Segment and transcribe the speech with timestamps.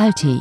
[0.00, 0.40] Alti,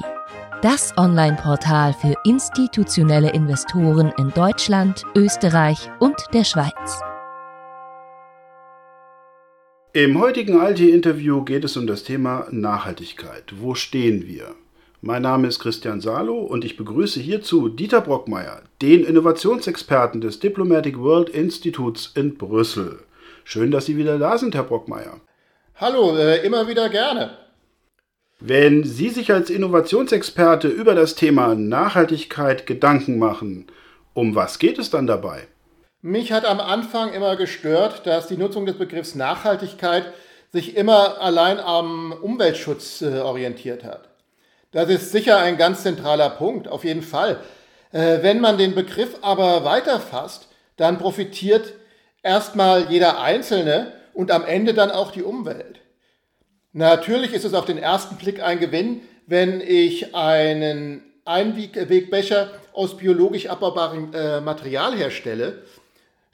[0.62, 7.02] das Online-Portal für institutionelle Investoren in Deutschland, Österreich und der Schweiz.
[9.94, 13.46] Im heutigen Alti-Interview geht es um das Thema Nachhaltigkeit.
[13.60, 14.54] Wo stehen wir?
[15.02, 21.00] Mein Name ist Christian Salo und ich begrüße hierzu Dieter Brockmeier, den Innovationsexperten des Diplomatic
[21.00, 23.00] World Instituts in Brüssel.
[23.44, 25.20] Schön, dass Sie wieder da sind, Herr Brockmeier.
[25.78, 27.47] Hallo, äh, immer wieder gerne.
[28.40, 33.66] Wenn Sie sich als Innovationsexperte über das Thema Nachhaltigkeit Gedanken machen,
[34.14, 35.48] um was geht es dann dabei?
[36.04, 40.14] Mich hat am Anfang immer gestört, dass die Nutzung des Begriffs Nachhaltigkeit
[40.54, 44.10] sich immer allein am Umweltschutz äh, orientiert hat.
[44.72, 47.40] Das ist sicher ein ganz zentraler Punkt, auf jeden Fall.
[47.92, 51.74] Äh, wenn man den Begriff aber weiterfasst, dann profitiert
[52.22, 55.80] erstmal jeder Einzelne und am Ende dann auch die Umwelt.
[56.74, 63.48] Natürlich ist es auf den ersten Blick ein Gewinn, wenn ich einen Einwegbecher aus biologisch
[63.48, 65.64] abbaubarem äh, Material herstelle.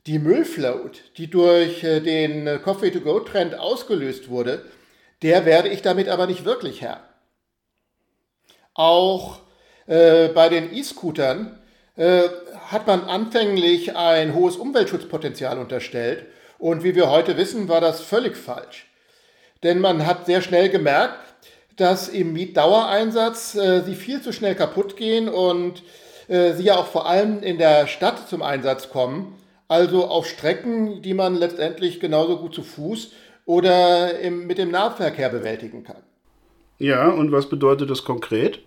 [0.06, 4.66] Die Müllfloat, die durch äh, den Coffee-to-Go-Trend ausgelöst wurde,
[5.22, 7.02] der werde ich damit aber nicht wirklich Herr.
[8.74, 9.40] Auch
[9.88, 11.60] äh, bei den E-Scootern
[11.96, 12.28] äh,
[12.68, 16.26] hat man anfänglich ein hohes Umweltschutzpotenzial unterstellt
[16.60, 18.88] und wie wir heute wissen, war das völlig falsch.
[19.64, 21.20] Denn man hat sehr schnell gemerkt,
[21.78, 25.84] dass im Mietdauereinsatz äh, sie viel zu schnell kaputt gehen und
[26.28, 29.36] äh, sie ja auch vor allem in der Stadt zum Einsatz kommen,
[29.68, 33.12] also auf Strecken, die man letztendlich genauso gut zu Fuß
[33.46, 36.04] oder im, mit dem Nahverkehr bewältigen kann.
[36.78, 38.60] Ja, und was bedeutet das konkret?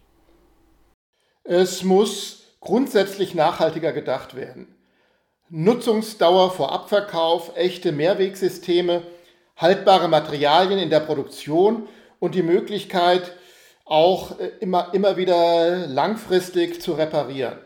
[1.45, 4.75] Es muss grundsätzlich nachhaltiger gedacht werden.
[5.49, 9.03] Nutzungsdauer vor Abverkauf, echte Mehrwegsysteme,
[9.57, 13.33] haltbare Materialien in der Produktion und die Möglichkeit,
[13.85, 17.59] auch äh, immer, immer wieder langfristig zu reparieren.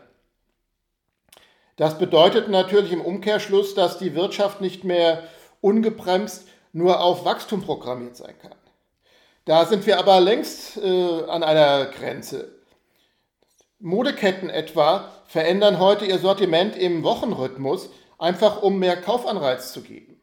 [1.75, 5.23] Das bedeutet natürlich im Umkehrschluss, dass die Wirtschaft nicht mehr
[5.61, 8.55] ungebremst nur auf Wachstum programmiert sein kann.
[9.45, 12.55] Da sind wir aber längst äh, an einer Grenze.
[13.79, 17.89] Modeketten etwa verändern heute ihr Sortiment im Wochenrhythmus,
[18.19, 20.20] einfach um mehr Kaufanreiz zu geben.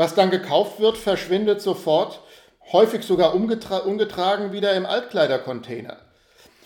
[0.00, 2.22] Was dann gekauft wird, verschwindet sofort,
[2.72, 5.98] häufig sogar umgetra umgetragen wieder im Altkleidercontainer.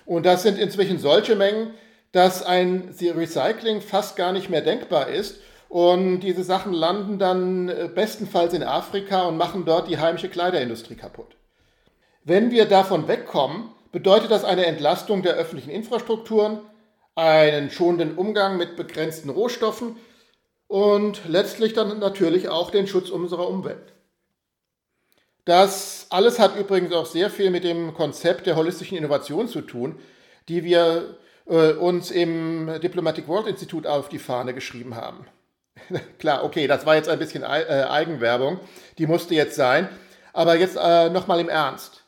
[0.07, 1.75] Und das sind inzwischen solche Mengen,
[2.13, 5.41] dass ein Recycling fast gar nicht mehr denkbar ist.
[5.69, 10.95] Und diese Sachen landen dann äh, bestenfalls in Afrika und machen dort die heimische Kleiderindustrie
[10.95, 11.35] kaputt.
[12.23, 16.61] Wenn wir davon wegkommen, bedeutet das eine Entlastung der öffentlichen Infrastrukturen,
[17.17, 19.97] einen schonenden Umgang mit begrenzten Rohstoffen
[20.67, 23.93] und letztlich dann natürlich auch den Schutz unserer Umwelt.
[25.45, 29.99] Das alles hat übrigens auch sehr viel mit dem Konzept der holistischen Innovation zu tun,
[30.49, 35.27] die wir äh, uns im Diplomatic World Institute auf die Fahne geschrieben haben.
[36.19, 38.61] Klar, okay, das war jetzt ein bisschen äh, Eigenwerbung,
[38.97, 39.89] die musste jetzt sein,
[40.33, 42.05] aber jetzt äh, nochmal im Ernst.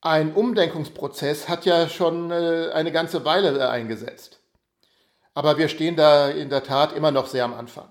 [0.00, 4.41] Ein Umdenkungsprozess hat ja schon äh, eine ganze Weile äh, eingesetzt.
[5.34, 7.88] Aber wir stehen da in der Tat immer noch sehr am Anfang.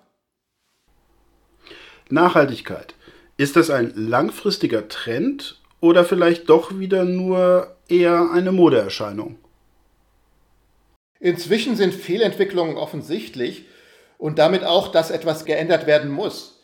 [2.10, 2.94] Nachhaltigkeit.
[3.38, 9.40] Ist das ein langfristiger Trend oder vielleicht doch wieder nur eher eine Modeerscheinung?
[11.20, 13.66] Inzwischen sind Fehlentwicklungen offensichtlich
[14.18, 16.60] und damit auch, dass etwas geändert werden muss.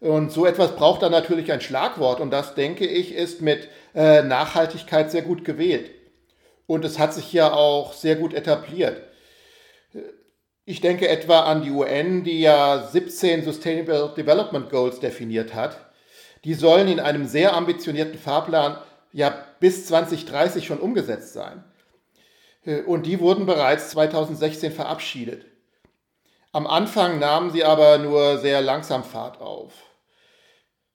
[0.00, 4.22] Und so etwas braucht dann natürlich ein Schlagwort und das, denke ich, ist mit äh,
[4.22, 5.90] Nachhaltigkeit sehr gut gewählt.
[6.66, 9.02] Und es hat sich ja auch sehr gut etabliert.
[10.70, 15.78] Ich denke etwa an die UN, die ja 17 Sustainable Development Goals definiert hat.
[16.44, 18.76] Die sollen in einem sehr ambitionierten Fahrplan
[19.10, 21.64] ja bis 2030 schon umgesetzt sein.
[22.84, 25.46] Und die wurden bereits 2016 verabschiedet.
[26.52, 29.72] Am Anfang nahmen sie aber nur sehr langsam Fahrt auf.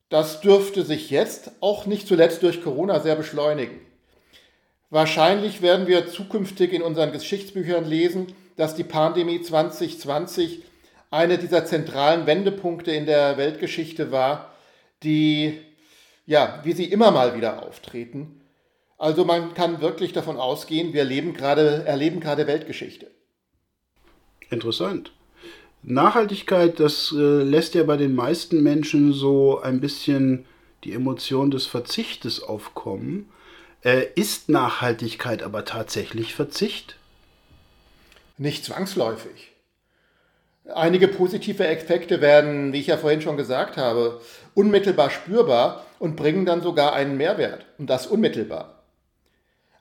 [0.10, 3.82] Das dürfte sich jetzt auch nicht zuletzt durch Corona sehr beschleunigen.
[4.92, 10.64] Wahrscheinlich werden wir zukünftig in unseren Geschichtsbüchern lesen, dass die Pandemie 2020
[11.12, 14.54] einer dieser zentralen Wendepunkte in der Weltgeschichte war,
[15.04, 15.60] die,
[16.26, 18.42] ja, wie sie immer mal wieder auftreten.
[18.98, 23.12] Also man kann wirklich davon ausgehen, wir gerade, erleben gerade Weltgeschichte.
[24.50, 25.12] Interessant.
[25.84, 30.46] Nachhaltigkeit, das äh, lässt ja bei den meisten Menschen so ein bisschen
[30.84, 33.30] die Emotion des Verzichtes aufkommen.
[33.84, 36.96] Äh, ist Nachhaltigkeit aber tatsächlich Verzicht?
[38.38, 39.52] Nicht zwangsläufig.
[40.74, 44.22] Einige positive Effekte werden, wie ich ja vorhin schon gesagt habe,
[44.54, 47.66] unmittelbar spürbar und bringen dann sogar einen Mehrwert.
[47.78, 48.84] Und das unmittelbar.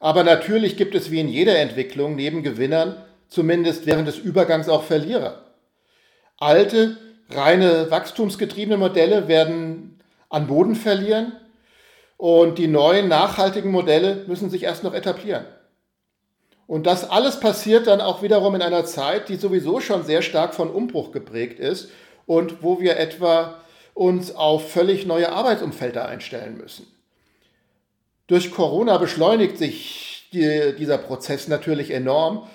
[0.00, 2.96] Aber natürlich gibt es wie in jeder Entwicklung neben Gewinnern,
[3.28, 5.44] zumindest während des Übergangs auch Verlierer.
[6.38, 6.96] Alte,
[7.30, 11.32] reine wachstumsgetriebene Modelle werden an Boden verlieren
[12.16, 15.44] und die neuen nachhaltigen Modelle müssen sich erst noch etablieren.
[16.66, 20.54] Und das alles passiert dann auch wiederum in einer Zeit, die sowieso schon sehr stark
[20.54, 21.90] von Umbruch geprägt ist
[22.26, 23.60] und wo wir etwa
[23.94, 26.86] uns auf völlig neue Arbeitsumfelder einstellen müssen.
[28.26, 32.48] Durch Corona beschleunigt sich die, dieser Prozess natürlich enorm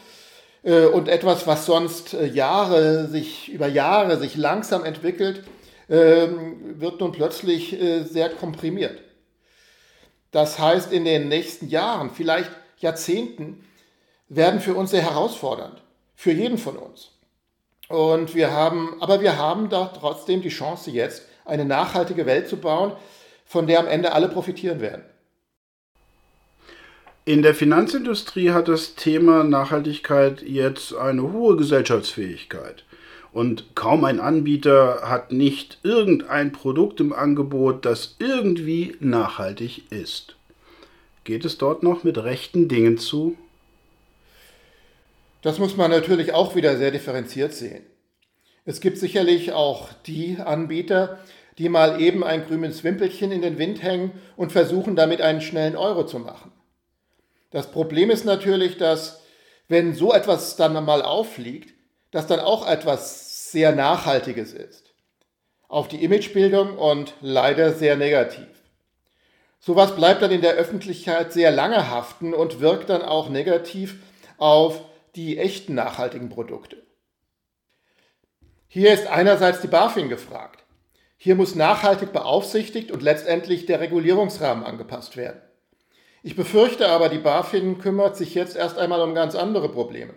[0.64, 5.44] äh, und etwas, was sonst äh, Jahre sich über Jahre sich langsam entwickelt,
[5.90, 6.28] äh,
[6.76, 9.00] wird nun plötzlich äh, sehr komprimiert.
[10.32, 13.64] Das heißt, in den nächsten Jahren, vielleicht Jahrzehnten,
[14.30, 15.82] werden für uns sehr herausfordernd,
[16.16, 17.12] für jeden von uns.
[17.90, 22.58] Und wir haben, aber wir haben da trotzdem die Chance jetzt, eine nachhaltige Welt zu
[22.58, 22.92] bauen,
[23.46, 25.04] von der am Ende alle profitieren werden.
[27.24, 32.86] In der Finanzindustrie hat das Thema Nachhaltigkeit jetzt eine hohe Gesellschaftsfähigkeit.
[33.34, 40.38] Und kaum ein Anbieter hat nicht irgendein Produkt im Angebot, das irgendwie nachhaltig ist.
[41.26, 43.38] Geht es dort noch mit rechten Dingen zu?
[45.48, 47.86] Das muss man natürlich auch wieder sehr differenziert sehen.
[48.66, 51.20] Es gibt sicherlich auch die Anbieter,
[51.58, 55.78] die mal eben ein grünes Wimpelchen in den Wind hängen und versuchen damit einen schnellen
[55.78, 56.52] Euro zu machen.
[57.50, 59.22] Das Problem ist natürlich, dass
[59.70, 61.74] wenn so etwas dann mal auffliegt,
[62.12, 64.92] das dann auch etwas sehr Nachhaltiges ist.
[65.70, 68.50] Auf die Imagebildung und leider sehr negativ.
[69.62, 73.96] Sowas bleibt dann in der Öffentlichkeit sehr lange haften und wirkt dann auch negativ
[74.38, 74.82] auf
[75.18, 76.78] die echten nachhaltigen Produkte.
[78.68, 80.64] Hier ist einerseits die BaFin gefragt.
[81.18, 85.42] Hier muss nachhaltig beaufsichtigt und letztendlich der Regulierungsrahmen angepasst werden.
[86.22, 90.14] Ich befürchte aber, die BaFin kümmert sich jetzt erst einmal um ganz andere Probleme.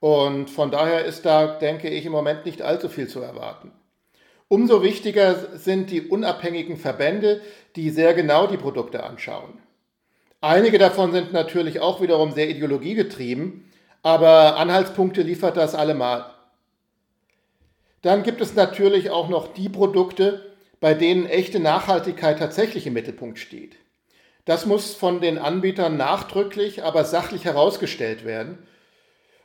[0.00, 3.72] Und von daher ist da, denke ich, im Moment nicht allzu viel zu erwarten.
[4.46, 7.42] Umso wichtiger sind die unabhängigen Verbände,
[7.76, 9.58] die sehr genau die Produkte anschauen.
[10.40, 13.67] Einige davon sind natürlich auch wiederum sehr ideologiegetrieben,
[14.02, 16.26] aber Anhaltspunkte liefert das allemal.
[18.02, 23.38] Dann gibt es natürlich auch noch die Produkte, bei denen echte Nachhaltigkeit tatsächlich im Mittelpunkt
[23.38, 23.76] steht.
[24.44, 28.58] Das muss von den Anbietern nachdrücklich, aber sachlich herausgestellt werden.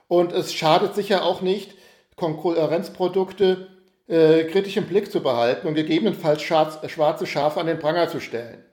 [0.07, 1.75] Und es schadet sicher auch nicht,
[2.15, 3.67] Konkurrenzprodukte
[4.07, 8.63] äh, kritisch im Blick zu behalten und gegebenenfalls schwarze Schafe an den Pranger zu stellen.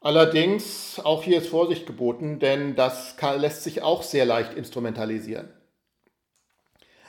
[0.00, 5.50] Allerdings, auch hier ist Vorsicht geboten, denn das lässt sich auch sehr leicht instrumentalisieren.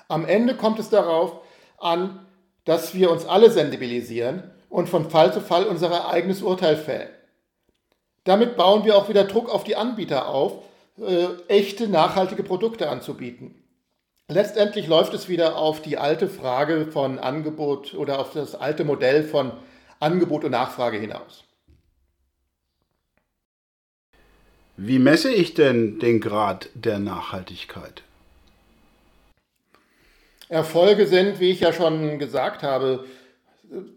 [0.09, 1.39] Am Ende kommt es darauf
[1.77, 2.25] an,
[2.65, 7.09] dass wir uns alle sensibilisieren und von Fall zu Fall unser eigenes Urteil fällen.
[8.25, 10.63] Damit bauen wir auch wieder Druck auf die Anbieter auf,
[10.99, 13.55] äh, echte nachhaltige Produkte anzubieten.
[14.27, 19.23] Letztendlich läuft es wieder auf die alte Frage von Angebot oder auf das alte Modell
[19.23, 19.53] von
[19.99, 21.45] Angebot und Nachfrage hinaus.
[24.77, 28.03] Wie messe ich denn den Grad der Nachhaltigkeit?
[30.49, 33.05] Erfolge sind, wie ich ja schon gesagt habe,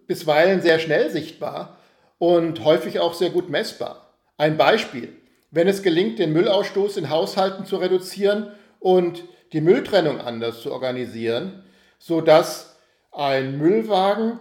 [0.06, 1.78] bisweilen sehr schnell sichtbar
[2.18, 4.14] und häufig auch sehr gut messbar.
[4.36, 5.12] Ein Beispiel.
[5.50, 11.64] Wenn es gelingt, den Müllausstoß in Haushalten zu reduzieren und die Mülltrennung anders zu organisieren,
[11.98, 12.76] sodass
[13.12, 14.40] ein Müllwagen,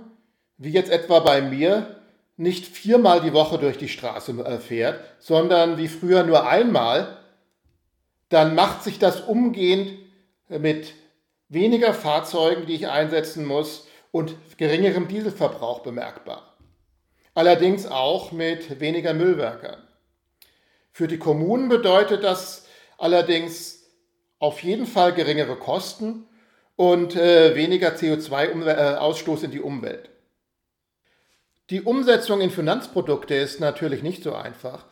[0.58, 2.03] wie jetzt etwa bei mir,
[2.36, 7.18] nicht viermal die Woche durch die Straße äh, fährt, sondern wie früher nur einmal,
[8.30, 9.94] dann macht sich das umgehend
[10.50, 10.94] mit
[11.50, 16.54] weniger Fahrzeugen, die ich einsetzen muss, und geringerem Dieselverbrauch bemerkbar
[17.34, 19.82] allerdings auch mit weniger Müllwerkern.
[20.92, 23.84] Für die Kommunen bedeutet das allerdings
[24.40, 26.28] auf jeden Fall geringere Kosten
[26.76, 30.10] und äh, weniger CO2-Ausstoß in die Umwelt.
[31.70, 34.86] Die Umsetzung in Finanzprodukte ist natürlich nicht so einfach,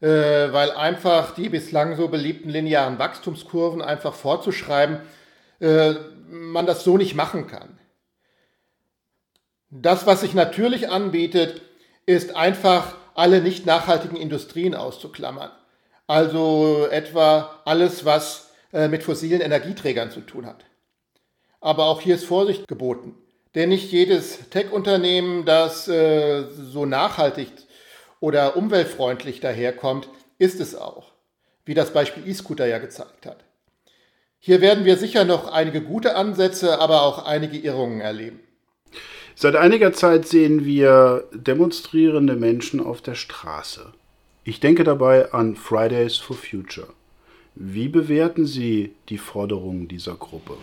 [0.00, 5.00] äh, weil einfach die bislang so beliebten linearen Wachstumskurven einfach vorzuschreiben,
[5.60, 5.94] äh,
[6.28, 7.78] man das so nicht machen kann.
[9.70, 11.60] Das, was sich natürlich anbietet,
[12.06, 15.50] ist einfach alle nicht nachhaltigen Industrien auszuklammern.
[16.06, 20.64] Also etwa alles, was äh, mit fossilen Energieträgern zu tun hat.
[21.60, 23.16] Aber auch hier ist Vorsicht geboten.
[23.56, 27.48] Denn nicht jedes Tech-Unternehmen, das äh, so nachhaltig
[28.20, 31.12] oder umweltfreundlich daherkommt, ist es auch.
[31.64, 33.38] Wie das Beispiel E-Scooter ja gezeigt hat.
[34.38, 38.40] Hier werden wir sicher noch einige gute Ansätze, aber auch einige Irrungen erleben.
[39.34, 43.92] Seit einiger Zeit sehen wir demonstrierende Menschen auf der Straße.
[44.44, 46.88] Ich denke dabei an Fridays for Future.
[47.54, 50.58] Wie bewerten Sie die Forderungen dieser Gruppe?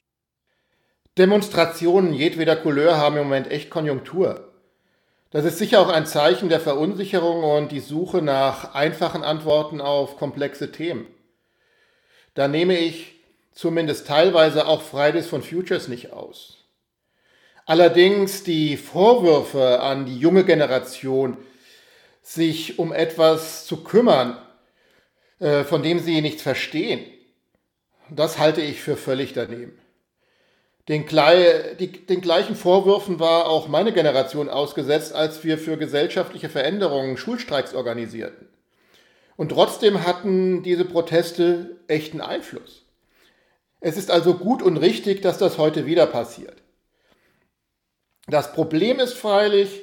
[1.18, 4.52] Demonstrationen jedweder Couleur haben im Moment echt Konjunktur.
[5.30, 10.18] Das ist sicher auch ein Zeichen der Verunsicherung und die Suche nach einfachen Antworten auf
[10.18, 11.08] komplexe Themen.
[12.34, 13.16] Da nehme ich
[13.52, 16.58] zumindest teilweise auch Fridays von Futures nicht aus.
[17.66, 21.38] Allerdings die Vorwürfe an die junge Generation,
[22.24, 24.38] sich um etwas zu kümmern,
[25.40, 27.06] äh, von dem sie nichts verstehen,
[28.10, 29.80] das halte ich für völlig daneben.
[30.90, 37.74] Den, den, gleichen Vorwürfen war auch meine Generation ausgesetzt, als wir für gesellschaftliche Veränderungen Schulstreiks
[37.74, 38.50] organisierten.
[39.38, 42.84] Und trotzdem hatten diese Proteste echten Einfluss.
[43.80, 46.62] Es ist also gut und richtig, dass das heute wieder passiert.
[48.28, 49.82] Das Problem ist freilich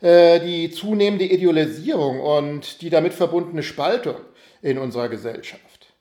[0.00, 4.16] äh, die zunehmende Idealisierung und die damit verbundene Spaltung
[4.60, 5.94] in unserer Gesellschaft.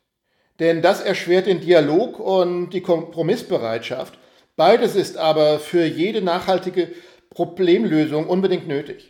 [0.60, 4.18] Denn das erschwert den Dialog und die Kompromissbereitschaft
[4.62, 6.90] Beides ist aber für jede nachhaltige
[7.32, 9.10] Problemlösung unbedingt nötig.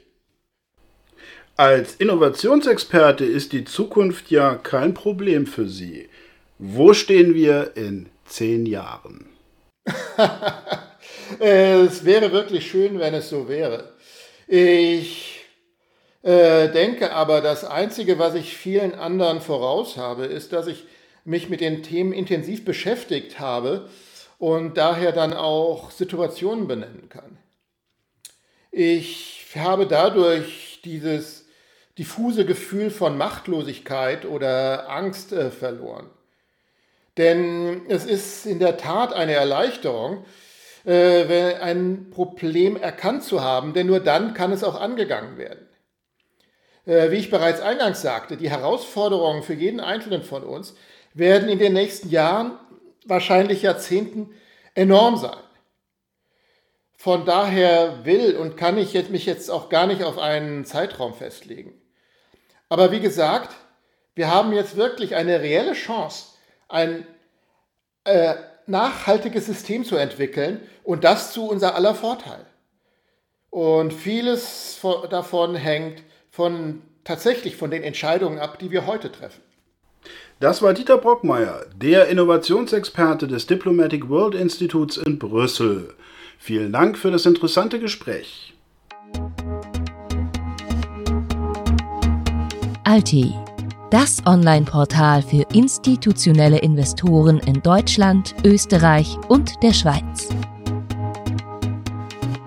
[1.58, 6.08] Als Innovationsexperte ist die Zukunft ja kein Problem für Sie.
[6.58, 9.26] Wo stehen wir in zehn Jahren?
[11.40, 13.92] es wäre wirklich schön, wenn es so wäre.
[14.48, 15.42] Ich
[16.24, 20.86] äh, denke aber, das Einzige, was ich vielen anderen voraus habe, ist, dass ich
[21.26, 23.90] mich mit den Themen intensiv beschäftigt habe
[24.42, 27.38] und daher dann auch Situationen benennen kann.
[28.72, 31.46] Ich habe dadurch dieses
[32.00, 36.10] diffuse Gefühl von Machtlosigkeit oder Angst äh, verloren.
[37.18, 40.26] Denn es ist in der Tat eine Erleichterung,
[40.88, 45.68] äh, ein Problem erkannt zu haben, denn nur dann kann es auch angegangen werden.
[46.88, 50.74] Äh, wie ich bereits eingangs sagte, die Herausforderungen für jeden Einzelnen von uns
[51.14, 52.58] werden in den nächsten Jahren
[53.06, 54.34] wahrscheinlich Jahrzehnten
[54.76, 55.38] enorm sein.
[56.98, 61.74] Von daher will und kann ich mich jetzt auch gar nicht auf einen Zeitraum festlegen.
[62.70, 63.56] Aber wie gesagt,
[64.14, 66.28] wir haben jetzt wirklich eine reelle Chance,
[66.68, 67.08] ein
[68.04, 68.36] äh,
[68.68, 72.46] nachhaltiges System zu entwickeln und das zu unser aller Vorteil.
[73.50, 74.80] Und vieles
[75.10, 79.42] davon hängt von, tatsächlich von den Entscheidungen ab, die wir heute treffen.
[80.42, 85.94] Das war Dieter Brockmeier, der Innovationsexperte des Diplomatic World Instituts in Brüssel.
[86.40, 88.56] Vielen Dank für das interessante Gespräch.
[92.84, 93.36] Alti,
[93.92, 100.28] das Online-Portal für institutionelle Investoren in Deutschland, Österreich und der Schweiz.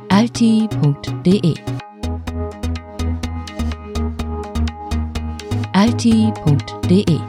[0.09, 1.55] alti.de
[5.73, 7.21] alti.de